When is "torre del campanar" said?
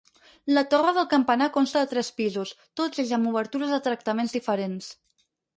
0.69-1.49